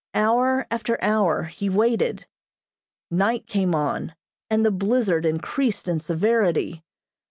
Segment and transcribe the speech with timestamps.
[0.15, 2.25] Hour after hour he waited.
[3.11, 4.15] Night came on,
[4.49, 6.83] and the blizzard increased in severity.